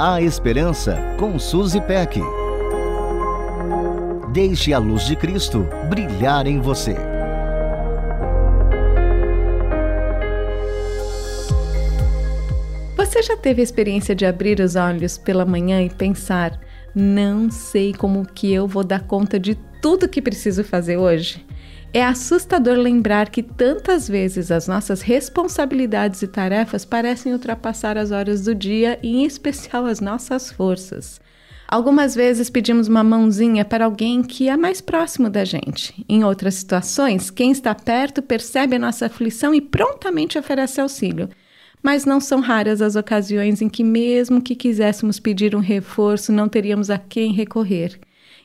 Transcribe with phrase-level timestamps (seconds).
[0.00, 2.20] A Esperança com Suzy Peck.
[4.32, 6.94] Deixe a luz de Cristo brilhar em você.
[12.96, 16.60] Você já teve a experiência de abrir os olhos pela manhã e pensar:
[16.94, 21.44] não sei como que eu vou dar conta de tudo que preciso fazer hoje?
[21.92, 28.44] É assustador lembrar que tantas vezes as nossas responsabilidades e tarefas parecem ultrapassar as horas
[28.44, 31.18] do dia e, em especial, as nossas forças.
[31.66, 36.04] Algumas vezes pedimos uma mãozinha para alguém que é mais próximo da gente.
[36.06, 41.28] Em outras situações, quem está perto percebe a nossa aflição e prontamente oferece auxílio.
[41.82, 46.48] Mas não são raras as ocasiões em que, mesmo que quiséssemos pedir um reforço, não
[46.48, 47.98] teríamos a quem recorrer.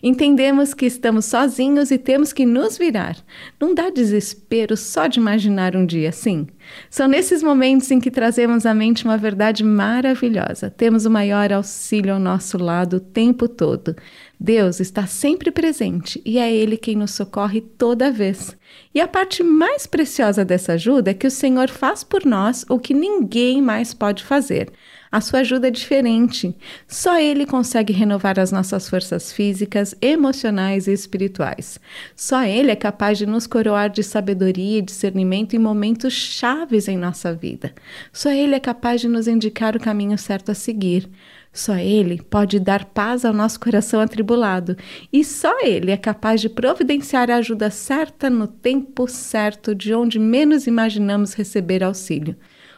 [0.05, 3.15] Entendemos que estamos sozinhos e temos que nos virar.
[3.57, 6.45] Não dá desespero só de imaginar um dia assim?
[6.89, 10.69] São nesses momentos em que trazemos à mente uma verdade maravilhosa.
[10.69, 13.95] Temos o maior auxílio ao nosso lado o tempo todo.
[14.37, 18.57] Deus está sempre presente e é Ele quem nos socorre toda vez.
[18.93, 22.77] E a parte mais preciosa dessa ajuda é que o Senhor faz por nós o
[22.77, 24.69] que ninguém mais pode fazer.
[25.13, 26.55] A sua ajuda é diferente.
[26.87, 31.79] Só Ele consegue renovar as nossas forças físicas, emocionais e espirituais.
[32.15, 36.97] Só Ele é capaz de nos coroar de sabedoria e discernimento em momentos chaves em
[36.97, 37.75] nossa vida.
[38.11, 41.07] Só Ele é capaz de nos indicar o caminho certo a seguir.
[41.53, 44.75] Só Ele pode dar paz ao nosso coração atribulado
[45.13, 50.17] e só Ele é capaz de providenciar a ajuda certa no tempo certo, de onde
[50.17, 52.35] menos imaginamos receber auxílio.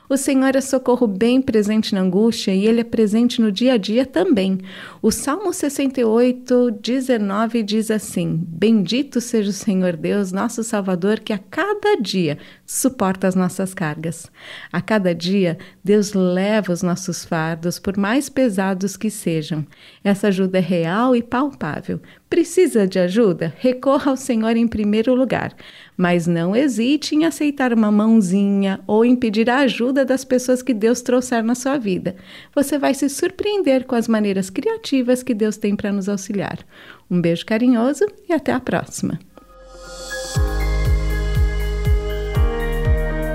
[0.08, 3.78] O Senhor é socorro bem presente na angústia e Ele é presente no dia a
[3.78, 4.60] dia também.
[5.02, 11.40] O Salmo 68, 19 diz assim: Bendito seja o Senhor Deus, nosso Salvador, que a
[11.40, 14.30] cada dia suporta as nossas cargas.
[14.72, 19.66] A cada dia, Deus leva os nossos fardos, por mais pesados que sejam.
[20.04, 22.02] Essa ajuda é real e palpável.
[22.30, 23.54] Precisa de ajuda?
[23.60, 25.56] Recorra ao Senhor em primeiro lugar,
[25.96, 30.74] mas não hesite em aceitar uma mãozinha ou em pedir a ajuda das pessoas que
[30.74, 32.16] Deus trouxer na sua vida.
[32.54, 36.60] Você vai se surpreender com as maneiras criativas que Deus tem para nos auxiliar.
[37.10, 39.20] Um beijo carinhoso e até a próxima.